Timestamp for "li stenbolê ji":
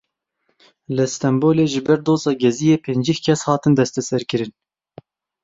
0.95-1.81